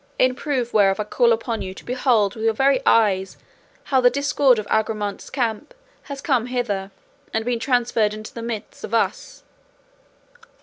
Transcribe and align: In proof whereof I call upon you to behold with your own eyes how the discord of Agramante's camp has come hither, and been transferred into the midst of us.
In 0.17 0.33
proof 0.33 0.73
whereof 0.73 0.99
I 0.99 1.03
call 1.03 1.31
upon 1.31 1.61
you 1.61 1.75
to 1.75 1.85
behold 1.85 2.33
with 2.35 2.43
your 2.43 2.55
own 2.59 2.79
eyes 2.87 3.37
how 3.83 4.01
the 4.01 4.09
discord 4.09 4.57
of 4.57 4.65
Agramante's 4.65 5.29
camp 5.29 5.75
has 6.05 6.21
come 6.21 6.47
hither, 6.47 6.89
and 7.35 7.45
been 7.45 7.59
transferred 7.59 8.15
into 8.15 8.33
the 8.33 8.41
midst 8.41 8.83
of 8.83 8.95
us. 8.95 9.43